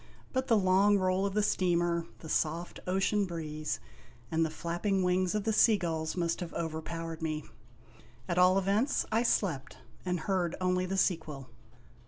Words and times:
But 0.33 0.47
the 0.47 0.57
long 0.57 0.97
roll 0.97 1.27
of 1.27 1.35
the 1.35 1.43
steamer, 1.43 2.07
the 2.21 2.27
soft 2.27 2.79
ocean 2.87 3.25
breeze, 3.25 3.79
and 4.31 4.43
the 4.43 4.49
flapping 4.49 5.03
wings 5.03 5.35
of 5.35 5.43
the 5.43 5.53
sea 5.53 5.77
gulls 5.77 6.17
must 6.17 6.39
have 6.39 6.55
overpowered 6.55 7.21
me. 7.21 7.43
At 8.27 8.39
all 8.39 8.57
events, 8.57 9.05
I 9.11 9.21
slept, 9.21 9.77
and 10.03 10.21
heard 10.21 10.55
only 10.59 10.87
the 10.87 10.97
sequel. 10.97 11.51